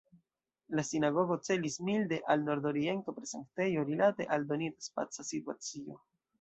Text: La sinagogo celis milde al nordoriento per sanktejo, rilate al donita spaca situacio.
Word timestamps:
La 0.77 0.85
sinagogo 0.91 1.37
celis 1.49 1.75
milde 1.89 2.19
al 2.35 2.47
nordoriento 2.49 3.15
per 3.19 3.29
sanktejo, 3.35 3.87
rilate 3.93 4.29
al 4.39 4.51
donita 4.55 4.91
spaca 4.91 5.31
situacio. 5.33 6.03